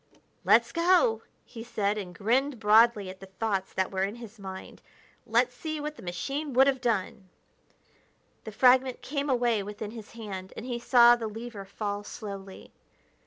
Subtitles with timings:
[0.43, 4.81] "Let's go!" he said, and grinned broadly at the thoughts that were in his mind.
[5.27, 7.29] "Let's see what the machine would have done!"
[8.43, 12.71] The fragment came away within his hand, and he saw the lever fall slowly.